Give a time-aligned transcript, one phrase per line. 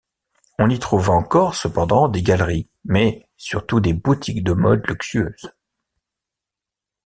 [0.57, 5.51] On y trouve encore cependant des galeries, mais surtout des boutiques de mode luxueuses.